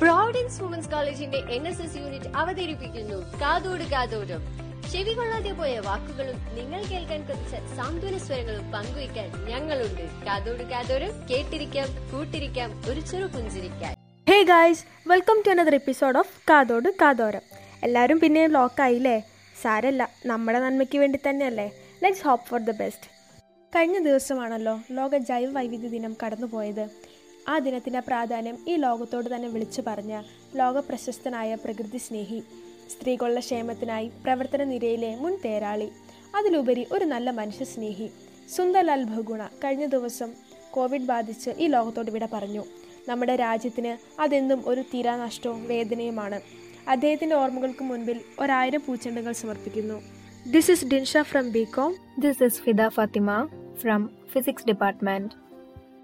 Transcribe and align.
Providence 0.00 0.62
women's 0.62 0.90
കോളേജിന്റെ 0.90 1.38
N 1.56 1.68
S 1.68 1.82
S 1.82 1.96
unit 1.96 2.30
അവതരിപ്പിക്കുന്നു. 2.36 3.18
കാതോട് 3.40 3.82
കാതോടും. 3.82 4.42
ചെവി 4.92 5.12
കൊള്ളാതെ 5.12 5.52
പോയ 5.52 5.78
വാക്കുകളും 5.78 6.36
നിങ്ങൾ 6.56 6.80
കേൾക്കാൻ 6.82 7.20
കൊതിച്ച 7.26 7.54
സാന്ത്വന 7.76 8.18
സ്വരങ്ങളും 8.18 8.72
പങ്കുവയ്ക്കാൻ 8.72 9.28
ഞങ്ങളുണ്ട്. 9.46 10.04
കാതോട് 10.26 10.62
കാതോരം 10.62 11.12
കേട്ടിരിക്കാം 11.30 11.88
കൂട്ടിരിക്കാം 12.12 12.82
ഒരു 12.90 13.00
ചെറു 13.00 13.26
പുഞ്ചിരിക്കാൻ. 13.26 13.94
Hey 14.28 14.42
guys 14.42 14.84
welcome 15.08 15.42
to 15.46 15.50
another 15.50 15.74
episode 15.74 16.18
of 16.18 16.34
കാതോട് 16.50 16.88
കാതോരം. 17.02 17.42
എല്ലാവരും 17.82 18.20
പിന്നെയും 18.20 18.50
ലോക്കായില്ലേ? 18.50 19.22
സാരല്ല 19.62 20.10
നമ്മുടെ 20.26 20.58
നന്മയ്ക്ക് 20.58 20.98
വേണ്ടി 20.98 21.18
തന്നെയല്ലേ? 21.28 21.68
Let's 22.02 22.24
hope 22.24 22.46
for 22.46 22.60
the 22.60 22.70
best 22.70 23.10
കഴിഞ്ഞ 23.76 23.98
ദിവസമാണല്ലോ 23.98 24.78
ലോക 24.90 25.16
ജൈവ 25.16 25.50
വൈവിധ്യ 25.52 25.88
ദിനം 25.88 26.16
കടന്നുപോയത്. 26.22 26.84
ആ 27.48 27.58
ദിനത്തിന്റെ 27.58 28.00
പ്രാധാന്യം 28.00 28.58
ഈ 28.68 28.76
ലോകത്തോട് 28.76 29.36
തന്നെ 29.36 29.48
വിളിച്ചു 29.48 29.82
പറഞ്ഞ 29.86 30.22
ലോകപ്രശസ്തനായ 30.56 31.54
പ്രകൃതി 31.54 31.98
സ്നേഹി 31.98 32.42
സ്ത്രീകളുടെ 32.90 33.40
ക്ഷേമത്തിനായി 33.40 34.08
പ്രവർത്തന 34.08 34.64
നിരയിലെ 34.64 35.16
മുൻ 35.16 35.38
തേരാളി. 35.44 35.88
അതിലുപരി 36.36 36.86
ഒരു 36.92 37.04
നല്ല 37.04 37.30
മനുഷ്യ 37.30 37.64
സ്നേഹി 37.64 38.10
സുന്ദർലാൽ 38.56 39.04
ബഹുഗുണ 39.04 39.46
കഴിഞ്ഞ 39.64 39.86
ദിവസം 39.86 40.32
കോവിഡ് 40.70 41.02
ബാധിച്ച് 41.02 41.50
ഈ 41.50 41.66
ലോകത്തോട് 41.66 42.10
വിട 42.10 42.28
പറഞ്ഞു. 42.32 42.64
നമ്മുടെ 43.08 43.36
രാജ്യത്തിന് 43.36 44.20
അതെന്നും 44.20 44.62
ഒരു 44.66 44.80
തീരാനഷ്ടവും 44.80 45.66
വേദനയുമാണ്. 45.66 46.40
അദ്ദേഹത്തിന്റെ 46.88 47.36
ഓർമ്മകൾക്ക് 47.36 47.84
മുൻപിൽ 47.84 48.20
ഒരായിരം 48.40 48.82
പൂച്ചെണ്ടുകൾ 48.86 49.32
സമർപ്പിക്കുന്നു. 49.32 50.02
This 50.50 50.70
is 50.70 50.84
Dinsha 50.84 51.16
from 51.16 51.52
B 51.52 51.64
com 51.64 51.96
This 52.24 52.36
is 52.44 52.54
Fida 52.66 52.86
Fatima 52.86 53.38
from 53.82 54.02
Physics 54.04 54.64
Department. 54.72 55.45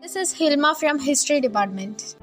This 0.02 0.16
is 0.16 0.32
Hilma 0.32 0.74
from 0.74 0.98
History 0.98 1.40
Department. 1.40 2.16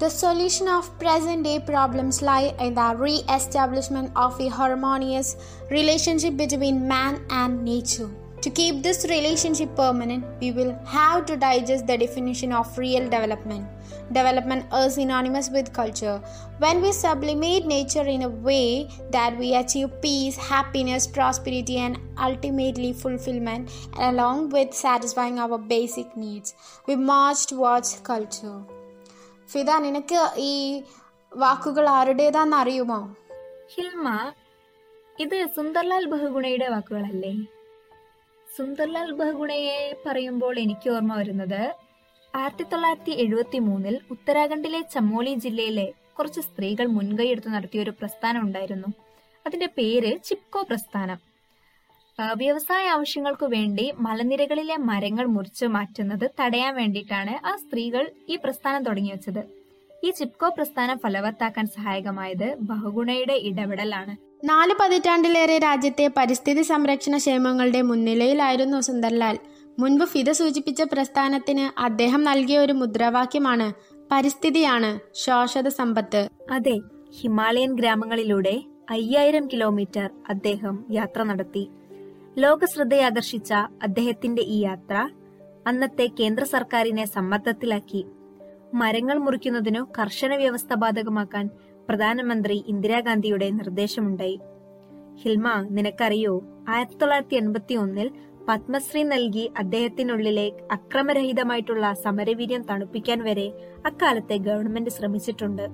The 0.00 0.08
solution 0.08 0.66
of 0.66 0.88
present 0.98 1.44
day 1.44 1.60
problems 1.60 2.20
lie 2.20 2.52
in 2.58 2.74
the 2.74 2.96
re 2.98 3.22
establishment 3.30 4.10
of 4.16 4.40
a 4.40 4.48
harmonious 4.48 5.36
relationship 5.70 6.36
between 6.36 6.88
man 6.88 7.24
and 7.30 7.64
nature. 7.64 8.10
To 8.41 8.49
keep 8.49 8.83
this 8.83 8.99
relationship 9.05 9.75
permanent, 9.75 10.25
we 10.41 10.51
will 10.51 10.73
have 10.85 11.25
to 11.25 11.35
digest 11.35 11.87
the 11.87 11.97
definition 11.97 12.51
of 12.53 12.77
real 12.77 13.05
development. 13.09 13.65
Development 14.11 14.63
is 14.73 14.93
synonymous 14.93 15.49
with 15.49 15.73
culture. 15.73 16.21
When 16.59 16.81
we 16.81 16.91
sublimate 16.91 17.65
nature 17.65 18.05
in 18.05 18.21
a 18.21 18.29
way 18.29 18.89
that 19.11 19.37
we 19.37 19.49
achieve 19.55 19.89
peace, 20.01 20.37
happiness, 20.37 21.07
prosperity, 21.07 21.77
and 21.77 21.97
ultimately 22.27 22.93
fulfillment, 22.93 23.71
along 24.09 24.49
with 24.49 24.73
satisfying 24.73 25.39
our 25.39 25.57
basic 25.75 26.15
needs, 26.15 26.55
we 26.87 26.95
march 27.11 27.43
towards 27.53 27.91
culture. 28.13 28.57
Fida 29.51 29.71
നിനക്ക് 29.83 30.21
ഈ 30.47 30.53
വാക്കുകൾ 31.31 31.85
ആരുടേതാന്ന് 31.97 32.55
അറിയുമോ 32.61 33.01
ഹിൽമ 33.73 34.07
ഇത് 35.17 35.37
സുന്ദർലാൽ 35.57 36.03
ബഹുഗുണയുടെ 36.13 36.67
വാക്കുകളല്ലേ 36.73 37.35
സുന്ദർലാൽ 38.56 39.10
ബഹുഗുണയെ 39.12 39.96
പറയുമ്പോൾ 40.06 40.58
എനിക്ക് 40.58 40.90
ഓർമ്മ 40.90 41.12
വരുന്നത് 41.16 41.62
ആയിരത്തി 42.34 42.62
തൊള്ളായിരത്തി 42.62 43.10
എഴുപത്തി 43.10 43.58
മൂന്നിൽ 43.58 44.00
ഉത്തരാഖണ്ഡിലെ 44.10 44.80
ചമോലി 44.94 45.34
ജില്ലയിലെ 45.34 45.92
കുറച്ച് 46.18 46.40
സ്ത്രീകൾ 46.40 46.86
മുൻകൈയെടുത്ത് 46.86 47.48
നടത്തിയ 47.48 47.82
ഒരു 47.82 47.90
പ്രസ്ഥാനം 47.90 48.40
ഉണ്ടായിരുന്നു. 48.42 48.88
അതിന്റെ 49.46 49.66
പേര് 49.66 50.22
ചിപ്കോ 50.24 50.62
പ്രസ്ഥാനം. 50.62 51.18
വ്യവസായ 52.36 52.88
ആവശ്യങ്ങൾക്കു 52.88 53.46
വേണ്ടി 53.46 53.92
മലനിരകളിലെ 53.98 54.76
മരങ്ങൾ 54.76 55.26
മുറിച്ചു 55.26 55.66
മാറ്റുന്നത് 55.66 56.30
തടയാൻ 56.40 56.74
വേണ്ടിയിട്ടാണ് 56.74 57.46
ആ 57.46 57.56
സ്ത്രീകൾ 57.56 58.10
ഈ 58.28 58.36
പ്രസ്ഥാനം 58.36 58.82
തുടങ്ങി 58.82 59.10
വെച്ചത്. 59.10 59.42
ഈ 60.04 60.10
ചിപ്കോ 60.10 60.48
പ്രസ്ഥാനം 60.48 60.98
ഫലവത്താക്കാൻ 60.98 61.66
സഹായകമായത് 61.66 62.54
ബഹുഗുണയുടെ 62.60 63.32
ഇടപെടലാണ്. 63.50 64.31
നാല് 64.44 64.74
പതിറ്റാണ്ടിലേറെ 64.80 65.58
രാജ്യത്തെ 65.58 66.10
പരിസ്ഥിതി 66.16 66.62
സംരക്ഷണ 66.62 67.16
ക്ഷേമങ്ങളുടെ 67.16 67.82
മുൻനിലയിലായിരുന്നു 67.82 68.80
സുന്ദർലാൽ. 68.80 69.38
മുൻപ് 69.78 70.04
ഫിദ 70.04 70.30
സൂചിപ്പിച്ച 70.30 70.82
പ്രസ്ഥാനത്തിന് 70.82 71.80
അദ്ദേഹം 71.80 72.24
നൽകിയ 72.24 72.58
ഒരു 72.58 72.72
മുദ്രാവാക്യമാണ് 72.72 73.72
പരിസ്ഥിതിയാണ് 74.12 75.00
ശാശ്വത 75.14 75.68
സമ്പത്ത്. 75.68 76.28
അതെ 76.50 76.80
ഹിമാലയൻ 77.20 77.74
ഗ്രാമങ്ങളിലൂടെ 77.74 78.62
അയ്യായിരം 78.90 79.46
കിലോമീറ്റർ 79.46 80.10
അദ്ദേഹം 80.28 80.84
യാത്ര 80.90 81.22
നടത്തി. 81.22 81.68
ലോക 82.38 82.64
ശ്രദ്ധയാകർഷിച്ച 82.64 83.52
അദ്ദേഹത്തിന്റെ 83.82 84.42
ഈ 84.42 84.58
യാത്ര 84.60 85.08
അന്നത്തെ 85.66 86.06
കേന്ദ്ര 86.20 86.44
സർക്കാരിനെ 86.44 87.04
സമ്മർദ്ദത്തിലാക്കി. 87.04 88.06
മരങ്ങൾ 88.74 89.18
മുറിക്കുന്നതിനു 89.18 89.80
കർശന 89.98 90.36
വ്യവസ്ഥ 90.36 90.74
ബാധകമാക്കാൻ 90.74 91.50
പ്രധാനമന്ത്രി 91.92 92.64
ഇന്ദിരാഗാന്ധിയുടെ 92.68 93.50
നിർദ്ദേശമുണ്ടായി. 93.50 94.40
ഹിൽമ 95.22 95.68
നിനക്കറിയോ? 95.70 96.42
ആയിരത്തി 96.68 96.96
തൊള്ളായിരത്തി 96.96 97.34
എൺപത്തി 97.34 97.74
ഒന്നിൽ 97.74 98.10
പത്മശ്രീ 98.48 99.02
നൽകി 99.02 99.50
അദ്ദേഹത്തിനുള്ളിലെ 99.58 100.52
അക്രമരഹിതമായിട്ടുള്ള 100.72 101.92
സമരവീര്യം 101.92 102.62
തണുപ്പിക്കാൻ 102.62 103.22
വരെ 103.22 103.52
അക്കാലത്തെ 103.86 104.36
ഗവൺമെന്റ് 104.36 104.90
ശ്രമിച്ചിട്ടുണ്ട്. 104.90 105.68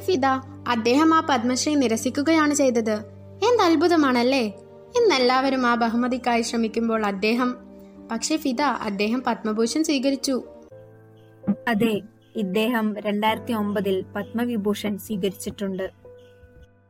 ഫിദ 0.00 0.24
അദ്ദേഹം 0.68 1.14
ആ 1.14 1.26
പത്മശ്രീ 1.30 1.74
നിരസിക്കുകയാണ് 1.74 2.54
ചെയ്തത്. 2.54 2.94
എന്ത് 3.48 3.62
അത്ഭുതമാണല്ലേ? 3.62 4.48
ഇന്നെല്ലാവരും 4.96 5.66
ആ 5.66 5.74
ബഹുമതിക്കായി 5.74 6.42
ശ്രമിക്കുമ്പോൾ 6.42 7.06
അദ്ദേഹം 7.06 7.56
പക്ഷേ 8.10 8.36
ഫിദ 8.36 8.60
അദ്ദേഹം 8.60 9.22
പത്മഭൂഷൺ 9.26 9.84
സ്വീകരിച്ചു. 9.84 10.42
അതെ 11.68 12.00
ഇദ്ദേഹം 12.38 12.94
രണ്ടായിരത്തി 12.98 13.52
ഒമ്പതിൽ 13.52 14.04
പത്മവിഭൂഷൺ 14.16 14.98
സ്വീകരിച്ചിട്ടുണ്ട്. 14.98 15.90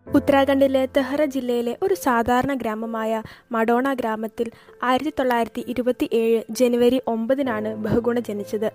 ഉത്തരാഖണ്ഡിലെ 0.07 0.87
തെഹ്റ 0.97 1.25
ജില്ലയിലെ 1.25 1.77
ഒരു 1.83 1.95
സാധാരണ 1.95 2.55
ഗ്രാമമായ 2.55 3.23
മഡോണ 3.53 3.93
ഗ്രാമത്തിൽ 3.93 4.51
ആയിരത്തി 4.83 5.13
തൊള്ളായിരത്തി 5.19 5.65
ഇരുപത്തി 5.69 6.11
ഏഴ് 6.13 6.43
ജനുവരി 6.51 7.03
ഒമ്പതിനാണ് 7.07 7.75
ബഹുഗുണ 7.75 8.19
ജനിച്ചത്. 8.19 8.73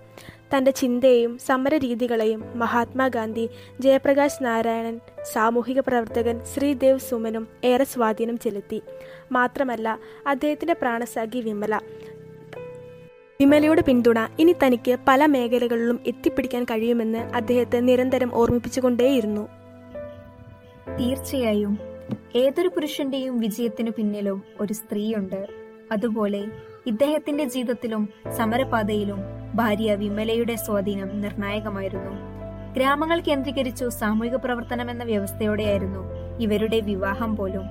തന്റെ 0.56 0.70
ചിന്തയെയും 0.70 1.38
സമരരീതികളെയും 1.38 2.44
മഹാത്മാഗാന്ധി 2.54 3.48
ജയപ്രകാശ് 3.80 4.44
നാരായണൻ 4.44 5.00
സാമൂഹിക 5.32 5.80
പ്രവർത്തകൻ 5.80 6.44
ശ്രീദേവ് 6.44 6.98
സുമനും 6.98 7.48
ഏറെ 7.64 7.84
സ്വാധീനം 7.84 8.38
ചെലുത്തി. 8.38 8.82
മാത്രമല്ല 9.32 9.98
അദ്ദേഹത്തിന്റെ 10.26 10.74
പ്രാണസാഖി 10.74 11.40
വിമല. 11.40 11.80
വിമലയുടെ 13.40 13.82
പിന്തുണ 13.82 14.18
ഇനി 14.38 14.54
തനിക്ക് 14.64 14.96
പല 15.08 15.26
മേഖലകളിലും 15.26 16.00
എത്തിപ്പിടിക്കാൻ 16.06 16.64
കഴിയുമെന്ന് 16.64 17.18
അദ്ദേഹത്തെ 17.18 17.80
നിരന്തരം 17.80 18.34
ഓർമ്മിപ്പിച്ചുകൊണ്ടേയിരുന്നു. 18.34 19.48
തീർച്ചയായും. 21.00 21.78
ഏതൊരു 22.36 22.68
പുരുഷന്റെയും 22.68 23.40
വിജയത്തിനു 23.40 23.90
പിന്നിലും 23.90 24.42
ഒരു 24.60 24.72
സ്ത്രീയുണ്ട്. 24.72 25.46
അതുപോലെ 25.92 26.44
ഇദ്ദേഹത്തിന്റെ 26.86 27.44
ജീവിതത്തിലും 27.44 28.08
സമരപാതയിലും 28.36 29.18
ഭാര്യ 29.54 29.94
വിമലയുടെ 29.94 30.54
സ്വാധീനം 30.54 31.20
നിർണായകമായിരുന്നു. 31.20 32.10
ഗ്രാമങ്ങൾ 32.76 33.20
കേന്ദ്രീകരിച്ചു 33.20 33.88
സാമൂഹിക 33.88 34.36
പ്രവർത്തനം 34.36 34.90
എന്ന 34.90 35.04
വ്യവസ്ഥയോടെയായിരുന്നു 35.04 36.00
ഇവരുടെ 36.40 36.80
വിവാഹം 36.80 37.36
പോലും. 37.36 37.62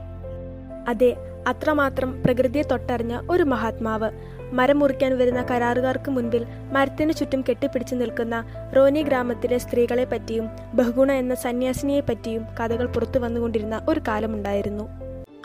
അതെ 0.87 1.17
അത്രമാത്രം 1.47 2.23
പ്രകൃതിയെ 2.23 2.63
തൊട്ടറിഞ്ഞ 2.63 3.19
ഒരു 3.31 3.43
മഹാത്മാവ്. 3.43 4.09
മരം 4.53 4.79
മുറിക്കാൻ 4.79 5.17
വരുന്ന 5.17 5.41
കരാറുകാർക്ക് 5.41 6.11
മുൻപിൽ 6.11 6.45
മരത്തിനു 6.71 7.11
ചുറ്റും 7.11 7.43
കെട്ടിപ്പിടിച്ചു 7.49 7.95
നിൽക്കുന്ന 7.95 8.43
റോനി 8.75 9.01
ഗ്രാമത്തിലെ 9.01 9.57
സ്ത്രീകളെ 9.57 10.05
പറ്റിയും 10.05 10.49
ബഹുഗുണ 10.73 11.11
എന്ന 11.11 11.35
സന്യാസിനിയെ 11.35 11.99
പറ്റിയും 11.99 12.43
കഥകൾ 12.59 12.85
പുറത്തു 12.85 13.19
വന്നുകൊണ്ടിരുന്ന 13.19 13.85
ഒരു 13.89 14.01
കാലമുണ്ടായിരുന്നു. 14.07 14.89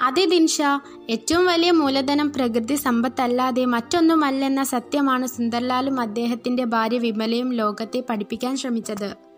അതെ 0.00 0.24
ദിൻഷ 0.24 0.62
ഏറ്റവും 1.10 1.46
വലിയ 1.46 1.70
മൂലധനം 1.70 2.32
പ്രകൃതി 2.32 2.74
സമ്പത്തല്ലാതെ 2.74 3.64
മറ്റൊന്നുമല്ലെന്ന 3.64 4.62
സത്യമാണ് 4.62 5.26
സുന്ദർലാലും 5.26 6.00
അദ്ദേഹത്തിന്റെ 6.00 6.64
ഭാര്യ 6.64 6.98
വിമലയും 6.98 7.52
ലോകത്തെ 7.52 8.02
പഠിപ്പിക്കാൻ 8.10 8.56
ശ്രമിച്ചത്. 8.56 9.28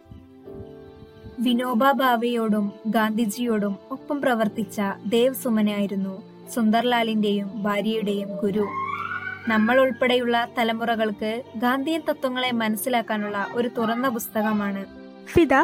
വിനോബ 1.41 1.91
ഭാവയോടും 1.91 2.72
ഗാന്ധിജിയോടും 2.86 3.77
ഒപ്പം 3.91 4.21
പ്രവർത്തിച്ച 4.21 4.80
ദേവ് 5.09 5.34
സുമനായിരുന്നു 5.34 6.29
സുന്ദർലാലിന്റെയും 6.55 7.63
ഭാര്യയുടെയും 7.63 8.29
ഗുരു. 8.37 8.67
നമ്മൾ 9.49 9.81
ഉൾപ്പെടെയുള്ള 9.81 10.49
തലമുറകൾക്ക് 10.59 11.43
ഗാന്ധിയൻ 11.57 12.03
തത്വങ്ങളെ 12.09 12.51
മനസ്സിലാക്കാനുള്ള 12.53 13.47
ഒരു 13.55 13.69
തുറന്ന 13.69 14.09
പുസ്തകമാണ്. 14.09 14.85
ഫിദ 15.27 15.55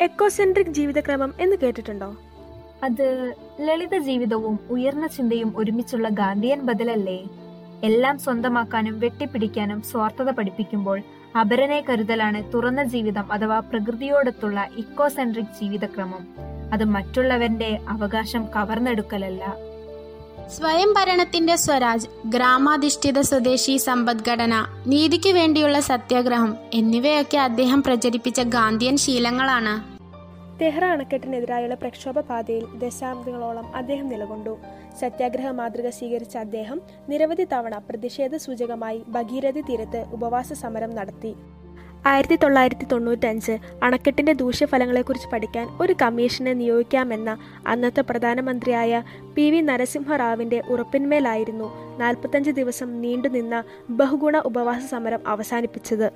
എക്കോസെൻട്രിക് 0.00 0.66
ജീവിതക്രമം 0.66 1.34
എന്ന് 1.40 1.56
കേട്ടിട്ടുണ്ടോ? 1.56 2.16
അത് 2.84 3.34
ലളിത 3.60 3.98
ജീവിതവും 3.98 4.58
ഉയർന്ന 4.70 5.06
ചിന്തയും 5.06 5.52
ഒരുമിച്ചുള്ള 5.56 6.08
ഗാന്ധിയൻ 6.08 6.60
ബദലല്ലേ? 6.60 7.24
എല്ലാം 7.84 8.18
സ്വന്തമാക്കാനും 8.18 9.00
വെട്ടിപ്പിടിക്കാനും 9.00 9.82
സ്വാർത്ഥത 9.82 10.30
പഠിപ്പിക്കുമ്പോൾ 10.30 11.02
അപരനെ 11.40 11.84
കരുതലാണ് 11.88 12.52
തുറന്ന 12.54 12.84
ജീവിതം 12.84 13.32
അഥവാ 13.32 13.58
പ്രകൃതിയോടൊത്തുള്ള 13.58 14.68
ഇക്കോസെൻട്രിക് 14.76 15.58
ജീവിതക്രമം. 15.62 16.26
അത് 16.72 16.84
മറ്റുള്ളവന്റെ 16.84 17.78
അവകാശം 17.88 18.46
കവർന്നെടുക്കലല്ല. 18.56 19.54
സ്വയംഭരണത്തിന്റെ 20.48 21.56
സ്വരാജ് 21.56 22.08
ഗ്രാമാധിഷ്ഠിത 22.24 23.20
സ്വദേശി 23.20 23.76
സമ്പദ്ഘടന 23.76 24.66
നീതിക്ക് 24.86 25.28
വേണ്ടിയുള്ള 25.28 25.80
സത്യാഗ്രഹം 25.80 26.56
എന്നിവയൊക്കെ 26.74 27.38
അദ്ദേഹം 27.38 27.82
പ്രചരിപ്പിച്ച 27.82 28.40
ഗാന്ധിയൻ 28.40 28.96
ശീലങ്ങളാണ്. 28.96 29.92
തെഹ്റ 30.60 30.84
അണക്കെട്ടിനെതിരായുള്ള 30.84 31.74
പ്രക്ഷോഭ 31.74 32.20
പാതയിൽ 32.20 32.64
ദശാബ്ദങ്ങളോളം 32.78 33.76
അദ്ദേഹം 33.76 34.08
നിലകൊണ്ടു. 34.08 34.58
സത്യാഗ്രഹ 35.00 35.46
മാതൃക 35.46 35.88
സ്വീകരിച്ച 35.88 36.36
അദ്ദേഹം 36.36 36.80
നിരവധി 37.08 37.44
തവണ 37.44 37.78
പ്രതിഷേധ 37.78 38.36
സൂചകമായി 38.36 39.04
ഭഗീരഥി 39.08 39.60
തീരത്ത് 39.60 40.04
ഉപവാസ 40.12 40.52
സമരം 40.52 40.94
നടത്തി. 40.94 41.34
ആയിരത്തി 42.06 42.36
തൊള്ളായിരത്തി 42.36 42.84
തൊണ്ണൂറ്റഞ്ച് 42.84 43.58
അണക്കെട്ടിന്റെ 43.82 44.32
ദൂഷ്യഫലങ്ങളെക്കുറിച്ച് 44.32 45.28
പഠിക്കാൻ 45.28 45.68
ഒരു 45.80 45.94
കമ്മീഷനെ 46.02 46.52
നിയോഗിക്കാമെന്ന 46.52 47.38
അന്നത്തെ 47.66 48.00
പ്രധാനമന്ത്രിയായ 48.00 49.02
പി 49.34 49.50
വി 49.50 49.60
നരസിംഹറാവിന്റെ 49.60 50.62
ഉറപ്പിന്മേലായിരുന്നു 50.68 51.98
നാൽപ്പത്തഞ്ച് 51.98 52.50
ദിവസം 52.50 53.00
നീണ്ടുനിന്ന 53.00 53.64
ബഹുഗുണ 53.90 54.38
ഉപവാസ 54.38 54.90
സമരം 54.90 55.20
അവസാനിപ്പിച്ചത്. 55.26 56.12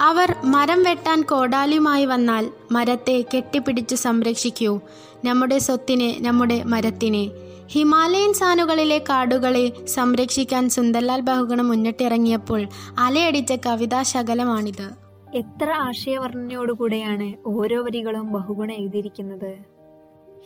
അവർ 0.00 0.34
മരം 0.44 0.82
വെട്ടാൻ 0.82 1.22
കോടാലിയുമായി 1.22 2.06
വന്നാൽ 2.06 2.50
മരത്തെ 2.72 3.24
കെട്ടിപ്പിടിച്ച് 3.34 3.94
സംരക്ഷിക്കൂ. 3.94 4.80
നമ്മുടെ 5.24 5.58
സ്വത്തിനെ 5.58 6.16
നമ്മുടെ 6.20 6.62
മരത്തിനെ. 6.62 7.30
ഹിമാലയൻ 7.68 8.32
സാനുകളിലെ 8.32 8.98
കാടുകളെ 8.98 9.86
സംരക്ഷിക്കാൻ 9.86 10.68
സുന്ദർലാൽ 10.68 11.20
ബഹുഗുണ 11.20 11.60
മുന്നിട്ടിറങ്ങിയപ്പോൾ 11.60 12.66
അലയടിച്ച 12.98 13.52
കവിതാ 13.66 14.02
ശകലമാണിത്. 14.02 14.90
എത്ര 15.34 15.70
ആശയവർണനയോടുകൂടെയാണ് 15.70 17.32
ഓരോ 17.46 17.82
വരികളും 17.82 18.32
ബഹുഗുണ 18.32 18.72
എഴുതിയിരിക്കുന്നത്. 18.72 19.56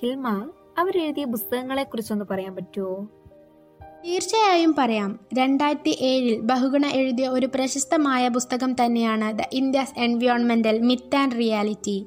ഹിൽമ 0.02 0.50
അവരെഴുതിയ 0.78 1.25
പുസ്തകങ്ങളെ 1.25 1.82
കുറിച്ചൊന്ന് 1.82 2.25
പറയാൻ 2.31 2.55
പറ്റുമോ 2.55 3.08
തീർച്ചയായും 4.06 4.75
പറയാം. 4.78 5.20
രണ്ടായിരത്തി 5.38 5.96
ഏഴിൽ 6.00 6.40
ബഹുഗുണ 6.40 6.87
എഴുതിയ 6.87 7.28
ഒരു 7.28 7.46
പ്രശസ്തമായ 7.46 8.28
പുസ്തകം 8.28 8.84
തന്നെയാണ് 8.84 9.38
ദ 9.38 9.43
ഇന്ത്യസ് 9.52 10.00
എൻവിയോൺമെന്റൽ 10.00 10.78
മിത്ത് 10.78 11.16
ആൻഡ് 11.16 11.38
റിയാലിറ്റി. 11.38 12.06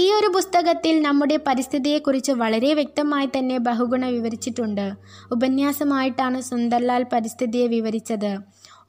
ഈ 0.00 0.04
ഒരു 0.16 0.28
പുസ്തകത്തിൽ 0.34 0.94
നമ്മുടെ 1.06 1.36
പരിസ്ഥിതിയെക്കുറിച്ച് 1.46 2.32
വളരെ 2.40 2.70
വ്യക്തമായി 2.78 3.28
തന്നെ 3.36 3.56
ബഹുഗുണ 3.68 4.04
വിവരിച്ചിട്ടുണ്ട്. 4.16 4.86
ഉപന്യാസമായിട്ടാണ് 5.34 6.38
സുന്ദർലാൽ 6.48 7.02
പരിസ്ഥിതിയെ 7.12 7.66
വിവരിച്ചത്. 7.76 8.32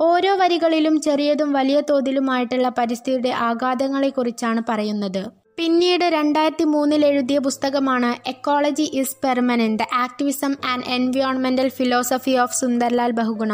ഓരോ 0.08 0.32
വരികളിലും 0.42 0.96
ചെറിയതും 1.08 1.50
വലിയ 1.60 1.80
തോതിലുമായിട്ടുള്ള 1.90 2.70
പരിസ്ഥിതിയുടെ 2.80 3.32
ആഘാതങ്ങളെക്കുറിച്ചാണ് 3.50 4.64
പറയുന്നത്. 4.70 5.24
പിന്നീട് 5.60 6.04
രണ്ടായിരത്തി 6.04 6.64
മൂന്നിൽ 6.64 7.06
എഴുതിയ 7.06 7.38
പുസ്തകമാണ് 7.38 8.30
ecology 8.30 8.92
is 8.94 9.18
permanent 9.24 9.84
activism 9.94 10.56
and 10.66 10.86
എൻവിയോൺമെന്റൽ 10.88 11.70
philosophy 11.70 12.38
of 12.38 12.56
Sunderlal 12.56 13.12
Bahuguna 13.12 13.54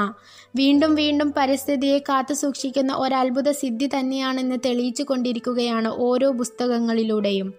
വീണ്ടും 0.55 0.95
വീണ്ടും 0.95 1.33
പരിസ്ഥിതിയെ 1.37 1.97
കാത്തു 1.97 2.33
സൂക്ഷിക്കുന്ന 2.33 2.93
ഒരത്ഭുത 2.93 3.51
സിദ്ധി 3.51 3.89
തന്നെയാണെന്ന് 3.99 4.55
തെളിയിച്ചു 4.65 5.03
കൊണ്ടിരിക്കുകയാണ് 5.03 5.87
ഓരോ 5.87 6.31
പുസ്തകങ്ങളിലൂടെയും. 6.31 7.53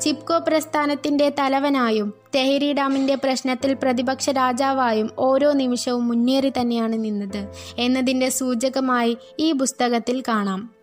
ചിപ്കോ 0.00 0.38
പ്രസ്ഥാനത്തിന്റെ 0.38 1.32
തലവനായും 1.38 2.14
തെഹരി 2.34 2.72
ഡാമിന്റെ 2.72 3.14
പ്രശ്നത്തിൽ 3.14 3.74
പ്രതിപക്ഷ 3.74 4.30
രാജാവായും 4.30 5.10
ഓരോ 5.18 5.52
നിമിഷവും 5.52 6.08
മുന്നേറി 6.08 6.52
തന്നെയാണ് 6.60 7.04
നിന്നത് 7.04 7.48
എന്നതിന്റെ 7.78 8.28
സൂചകമായി 8.28 9.16
ഈ 9.40 9.52
പുസ്തകത്തിൽ 9.52 10.22
കാണാം. 10.28 10.73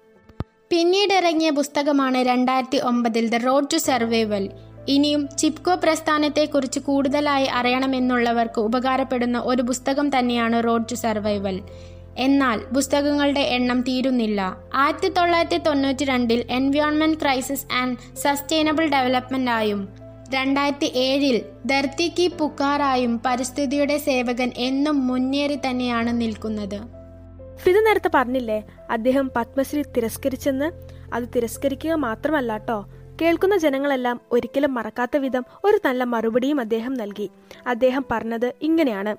പിന്നീട് 0.71 1.13
ഇറങ്ങിയ 1.13 1.49
പുസ്തകമാണ് 1.49 2.17
രണ്ടായിരത്തി 2.17 2.77
ഒമ്പതിൽ 2.77 3.29
ദ 3.29 3.35
റോഡ് 3.35 3.67
ടു 3.73 3.77
സർവൈവൽ. 3.77 4.43
ഇനിയും 4.87 5.29
ചിപ്കോ 5.37 5.75
പ്രസ്ഥാനത്തെക്കുറിച്ച് 5.75 6.79
കൂടുതലായി 6.79 7.45
അറിയണമെന്നുള്ളവർക്ക് 7.45 8.61
ഉപകാരപ്പെടുന്ന 8.61 9.39
ഒരു 9.39 9.61
പുസ്തകം 9.61 10.19
തന്നെയാണ് 10.19 10.63
റോഡ് 10.63 10.85
ടു 10.91 10.95
സർവൈവൽ. 10.95 11.61
എന്നാൽ 12.17 12.59
പുസ്തകങ്ങളുടെ 12.75 13.39
എണ്ണം 13.39 13.81
തീരുന്നില്ല. 13.81 14.61
ആയിരത്തി 14.73 15.07
തൊള്ളായിരത്തി 15.07 15.57
തൊണ്ണൂറ്റി 15.57 16.05
രണ്ടിൽ 16.05 16.45
environment 16.49 17.19
crisis 17.21 17.67
and 17.81 17.97
sustainable 18.17 18.87
development 18.87 19.51
ആയും 19.51 19.89
രണ്ടായിരത്തി 20.33 20.91
ഏഴിൽ 20.95 21.41
ധർത്തി 21.65 22.13
കി 22.19 22.27
പുക്കാറായും 22.39 23.21
പരിസ്ഥിതിയുടെ 23.25 23.97
സേവകൻ 23.97 24.51
എന്നും 24.57 25.07
മുന്നേറി 25.07 25.59
തന്നെയാണ് 25.69 26.21
നിൽക്കുന്നത്. 26.21 27.00
ഫിദ 27.61 27.77
നേരത്തെ 27.77 28.09
പറഞ്ഞില്ലേ 28.13 28.67
അദ്ദേഹം 28.89 29.31
പത്മശ്രീ 29.35 29.81
തിരസ്കരിച്ചെന്ന്? 29.81 30.71
അത് 31.13 31.23
തിരസ്കരിക്കുക 31.35 31.93
മാത്രമല്ല 31.93 32.57
കേട്ടോ 32.57 32.85
കേൾക്കുന്ന 33.21 33.57
ജനങ്ങളെല്ലാം 33.57 34.21
ഒരിക്കലും 34.31 34.73
മറക്കാത്ത 34.73 35.17
വിധം 35.17 35.45
ഒരു 35.63 35.79
നല്ല 35.85 36.03
മറുപടിയും 36.03 36.59
അദ്ദേഹം 36.59 36.93
നൽകി. 36.93 37.31
അദ്ദേഹം 37.67 38.05
പറഞ്ഞത് 38.11 38.53
ഇങ്ങനെയാണ്. 38.61 39.15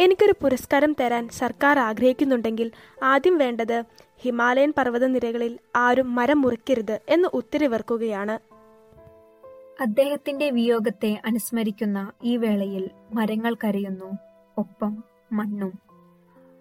എനിക്കൊരു 0.00 0.34
പുരസ്കാരം 0.42 0.96
തരാൻ 1.00 1.28
സർക്കാർ 1.28 1.78
ആഗ്രഹിക്കുന്നുണ്ടെങ്കിൽ 1.78 2.70
ആദ്യം 3.02 3.38
വേണ്ടത് 3.38 3.82
ഹിമാലയൻ 4.18 4.72
പർവതനിരകളിൽ 4.78 5.58
ആരും 5.76 6.14
മരം 6.14 6.40
മുറിക്കരുത് 6.40 7.00
എന്ന് 7.08 7.28
ഉത്തരവിറക്കുകയാണ്. 7.32 8.38
അദ്ദേഹത്തിന്റെ 9.82 10.50
വിയോഗത്തെ 10.50 11.22
അനുസ്മരിക്കുന്ന 11.26 12.12
ഈ 12.24 12.36
വേളയിൽ 12.36 12.90
മരങ്ങൾ 13.14 13.54
കരയുന്നു 13.54 14.18
ഒപ്പം 14.58 15.04
മണ്ണും. 15.32 15.85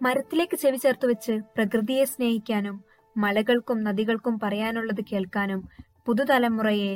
മരത്തിലേക്ക് 0.06 0.58
ചെവി 0.58 0.78
ചേർത്ത് 0.78 1.06
വെച്ച് 1.06 1.34
പ്രകൃതിയെ 1.56 2.06
സ്നേഹിക്കാനും 2.06 2.84
മലകൾക്കും 3.18 3.84
നദികൾക്കും 3.84 4.40
പറയാനുള്ളത് 4.44 5.02
കേൾക്കാനും 5.12 5.62
പുതുതലമുറയെ 6.06 6.94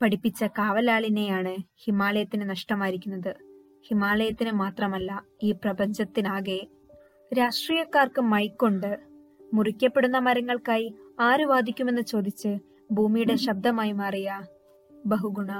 പഠിപ്പിച്ച 0.00 0.44
കാവലാളിനെയാണ് 0.58 1.54
ഹിമാലയത്തിന് 1.84 2.50
നഷ്ടമായിരിക്കുന്നത്. 2.50 3.32
ഹിമാലയത്തിന് 3.88 4.50
മാത്രമല്ല 4.50 5.10
ഈ 5.42 5.52
പ്രപഞ്ചത്തിനാകെ 5.52 6.60
രാഷ്ട്രീയക്കാർക്ക് 7.32 8.20
മൈക്കൊണ്ട് 8.20 8.90
മുറിക്കപ്പെടുന്ന 9.52 10.18
മരങ്ങൾക്കായി 10.18 10.88
ആര് 11.20 11.44
വാദിക്കുമെന്ന് 11.46 12.02
ചോദിച്ച് 12.02 12.52
ഭൂമിയുടെ 12.92 13.34
ശബ്ദമായി 13.36 13.92
മാറിയ 13.92 14.30
ബഹുഗുണ 15.04 15.52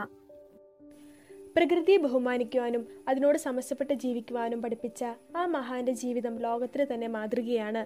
പ്രകൃതിയെ 1.58 1.96
ബഹുമാനിക്കുവാനും 1.96 2.82
അതിനോട് 3.08 3.38
സമസ്യപ്പെട്ട് 3.38 3.94
ജീവിക്കുവാനും 3.94 4.62
പഠിപ്പിച്ച 4.62 5.04
ആ 5.36 5.46
മഹാന്റെ 5.46 5.92
ജീവിതം 5.92 6.38
ലോകത്തിന് 6.38 6.84
തന്നെ 6.92 7.08
മാതൃകയാണ്. 7.08 7.82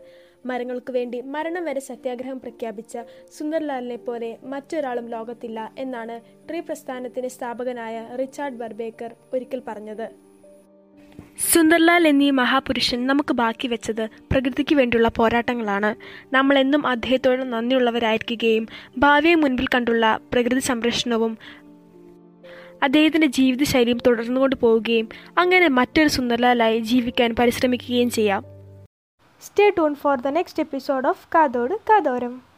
മരങ്ങൾക്ക് 0.49 0.93
വേണ്ടി 0.93 1.21
മരണം 1.21 1.65
വരെ 1.65 1.81
സത്യാഗ്രഹം 1.81 2.41
പ്രഖ്യാപിച്ച 2.41 2.99
സുന്ദർലാലിനെ 3.39 3.97
പോലെ 3.97 4.39
മറ്റൊരാളും 4.45 5.09
ലോകത്തില്ല 5.09 5.73
എന്നാണ് 5.79 6.21
ട്രീ 6.49 6.61
പ്രസ്ഥാനത്തിന്റെ 6.61 7.29
സ്ഥാപകനായ 7.29 8.17
റിച്ചാർഡ് 8.21 8.55
ബർബേക്കർ 8.55 9.15
ഒരിക്കൽ 9.33 9.63
പറഞ്ഞത്. 9.69 10.07
സുന്ദർലാൽ 11.53 12.09
എന്നീ 12.09 12.31
മഹാപുരുഷൻ 12.31 13.07
നമുക്ക് 13.07 13.35
ബാക്കി 13.35 13.69
വെച്ചത് 13.69 14.03
പ്രകൃതിക്ക് 14.31 14.75
വേണ്ടിയുള്ള 14.75 15.09
പോരാട്ടങ്ങളാണ്. 15.09 15.91
നമ്മൾ 16.35 16.59
എന്നും 16.59 16.87
അദ്ദേഹത്തോട് 16.87 17.43
നന്ദിയുള്ളവരായിരിക്കുകയും 17.53 18.67
ഭാവിയെ 18.99 19.35
മുൻപിൽ 19.35 19.67
കണ്ടുള്ള 19.75 20.21
പ്രകൃതി 20.33 20.61
സംരക്ഷണവും 20.61 21.39
അദ്ദേഹത്തിന്റെ 22.82 23.27
ജീവിതശൈലിയും 23.27 23.98
തുടർന്നുകൊണ്ട് 24.06 24.56
പോവുകയും 24.56 25.08
അങ്ങനെ 25.39 25.69
മറ്റൊരു 25.69 26.08
സുന്ദർലാലായി 26.08 26.81
ജീവിക്കാൻ 26.81 27.34
പരിശ്രമിക്കുകയും 27.39 28.10
ചെയ്യാം. 28.10 28.44
Stay 29.43 29.72
tune 29.79 29.94
for 29.94 30.20
the 30.20 30.29
next 30.29 30.62
episode 30.62 31.08
of 31.08 31.29
കാതോട് 31.34 31.74
കാതോരം. 31.74 32.52